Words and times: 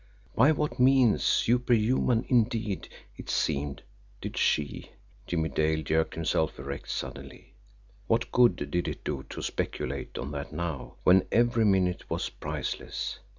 By 0.35 0.51
what 0.51 0.79
means, 0.79 1.23
superhuman, 1.23 2.25
indeed, 2.27 2.89
it 3.17 3.29
seemed, 3.29 3.83
did 4.19 4.35
she 4.35 4.93
Jimmie 5.27 5.49
Dale 5.49 5.83
jerked 5.83 6.15
himself 6.15 6.57
erect 6.57 6.89
suddenly. 6.89 7.53
What 8.07 8.31
good 8.31 8.55
did 8.71 8.87
it 8.87 9.03
do 9.03 9.21
to 9.29 9.43
speculate 9.43 10.17
on 10.17 10.31
that 10.31 10.51
now, 10.51 10.95
when 11.03 11.27
every 11.31 11.65
minute 11.65 12.09
was 12.09 12.29
priceless? 12.29 13.19